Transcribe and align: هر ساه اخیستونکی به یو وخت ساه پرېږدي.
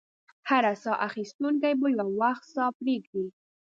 هر 0.49 0.63
ساه 0.83 0.97
اخیستونکی 1.07 1.71
به 1.81 1.87
یو 1.97 2.07
وخت 2.21 2.43
ساه 2.53 2.71
پرېږدي. 2.79 3.25